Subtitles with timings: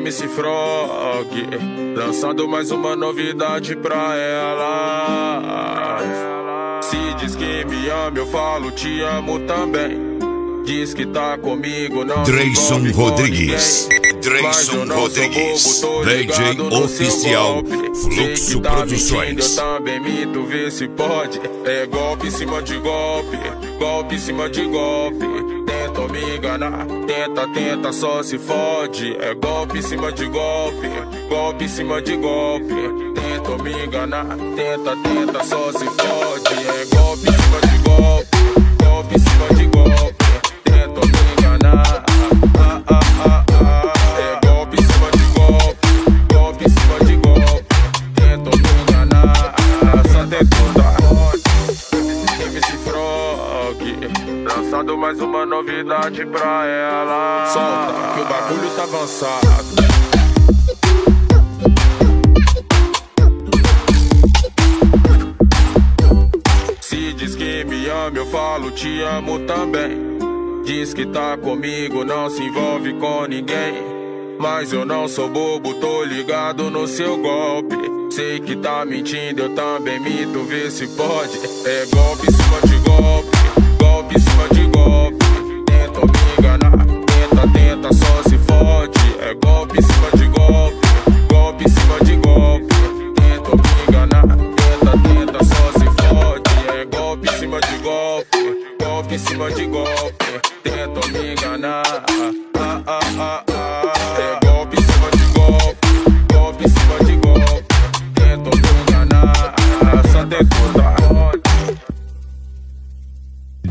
[0.00, 1.28] MC Frog,
[1.94, 6.00] lançando mais uma novidade pra ela.
[6.80, 10.18] Se diz que me ama, eu falo te amo também.
[10.64, 13.90] Diz que tá comigo, não Dreyson Rodrigues.
[14.22, 15.82] Dreyson Rodrigues.
[16.06, 17.62] DJ oficial
[18.02, 19.58] Fluxo Produções.
[19.58, 21.38] Eu também me tu vê se pode.
[21.66, 23.36] É golpe em cima de golpe,
[23.78, 25.49] golpe em cima de golpe.
[26.10, 29.16] Me enganar, tenta, tenta, só se fode.
[29.18, 30.88] É golpe em cima de golpe,
[31.28, 32.74] golpe em cima de golpe.
[33.14, 36.54] Tenta me enganar, tenta, tenta, só se fode.
[36.68, 39.79] É golpe em cima de golpe, golpe em cima de golpe.
[54.44, 57.46] Lançando mais uma novidade pra ela.
[57.46, 59.90] Solta, que o bagulho tá avançado.
[66.80, 70.10] Se diz que me ama, eu falo te amo também.
[70.64, 74.00] Diz que tá comigo, não se envolve com ninguém.
[74.38, 77.76] Mas eu não sou bobo, tô ligado no seu golpe.
[78.10, 81.38] Sei que tá mentindo, eu também minto, vê se pode.
[81.64, 83.29] É golpe em cima de golpe, golpe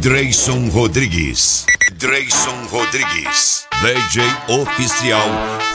[0.01, 1.65] Dreyson Rodrigues.
[1.91, 3.67] Dreyson Rodrigues.
[3.81, 5.27] DJ oficial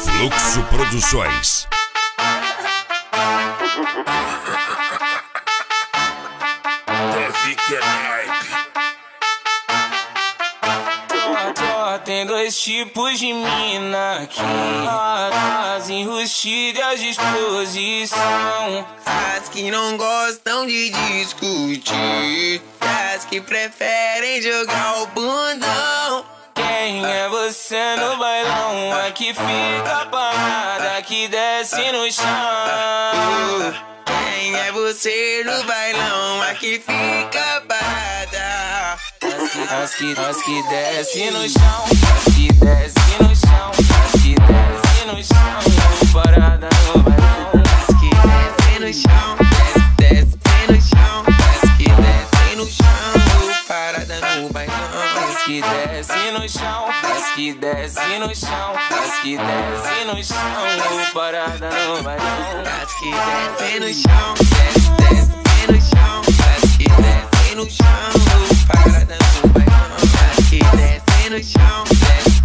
[0.02, 1.68] Fluxo Produções.
[12.06, 14.40] Tem dois tipos de mina aqui
[15.76, 22.62] As enrustidas de exposição As que não gostam de discutir.
[23.14, 23.93] As que preferem
[24.40, 26.24] jogar o bundão.
[26.54, 28.92] Quem é você no bailão?
[29.04, 33.74] A que fica parada, que desce no chão
[34.04, 36.42] Quem é você no bailão?
[36.42, 38.98] A que fica parada.
[39.82, 41.84] As que, as que desce no chão,
[42.16, 47.43] as que desce no chão, as que desce no chão, parada no bailão.
[58.26, 62.62] No chão, as que desce no chão, parada no bailão.
[62.82, 66.22] As que descem no chão, desce, desce no chão.
[66.54, 67.86] As que descem no chão,
[68.66, 69.96] parada no bailão.
[70.30, 72.43] As que descem no chão, desce, desce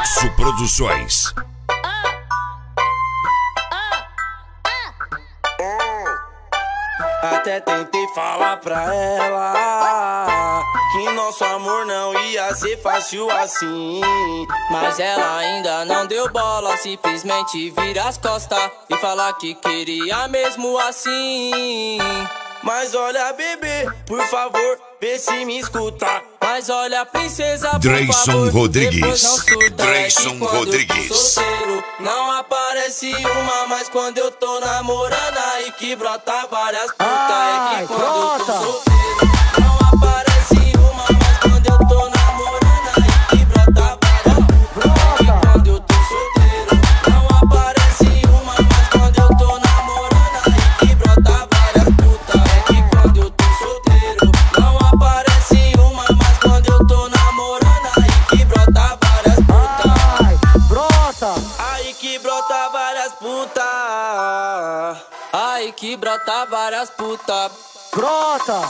[0.00, 1.34] Fluxo Produções.
[7.22, 14.00] Até tentei falar pra ela que nosso amor não ia ser fácil assim.
[14.70, 20.78] Mas ela ainda não deu bola, simplesmente vira as costas e fala que queria mesmo
[20.78, 21.98] assim.
[22.62, 26.06] Mas olha, bebê, por favor, vê se me escuta.
[26.42, 29.00] Mas olha, princesa, por Dreyson favor, Rodrigues.
[29.00, 29.82] depois não surta.
[29.84, 31.16] É tô Rodrigues.
[31.16, 37.08] solteiro, não aparece uma, mas quando eu tô namorando aí que brota várias putas.
[37.08, 38.89] É que quando eu tô solteiro,
[65.82, 67.52] Aí que brota várias putas.
[67.94, 68.60] Brota.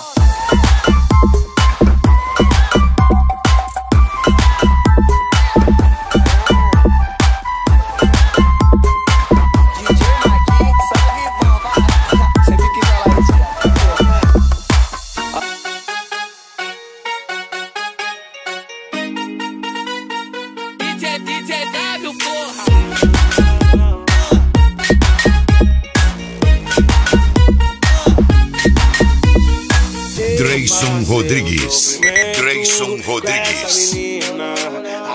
[31.11, 31.99] Rodrigues.
[32.37, 33.93] Dreyson Rodrigues.
[33.93, 34.55] menina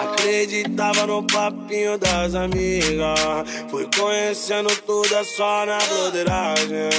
[0.03, 3.18] acreditava no papinho das amigas.
[3.69, 6.89] Fui conhecendo tudo é só na broderagem.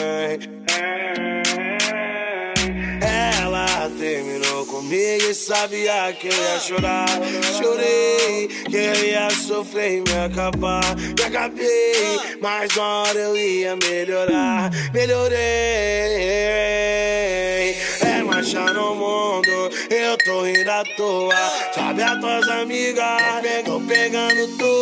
[3.39, 3.67] Ela
[3.99, 7.07] terminou comigo e sabia que eu ia chorar.
[7.59, 10.97] Chorei, que eu ia sofrer e me acabar.
[10.97, 14.71] Me acabei, mas uma hora eu ia melhorar.
[14.95, 15.37] Melhorei.
[18.55, 21.35] No mundo, eu tô rindo à toa.
[21.75, 23.21] Sabe as tuas amigas,
[23.65, 24.76] tô pegando todas.